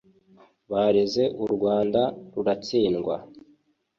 bareze 0.71 1.23
u 1.43 1.45
Rwanda 1.55 2.01
ruratsindwa 2.33 3.15